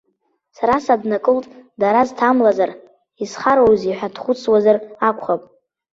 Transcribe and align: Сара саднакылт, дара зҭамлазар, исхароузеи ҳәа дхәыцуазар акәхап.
Сара 0.55 0.75
саднакылт, 0.85 1.45
дара 1.81 2.01
зҭамлазар, 2.09 2.71
исхароузеи 3.23 3.95
ҳәа 3.97 4.13
дхәыцуазар 4.13 4.77
акәхап. 5.07 5.41